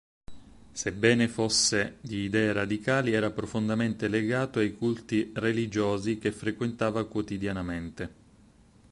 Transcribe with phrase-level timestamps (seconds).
[0.71, 8.11] Sebbene fosse di idee radicali era profondamente legato ai culti religiosi che frequentava quotidianamente.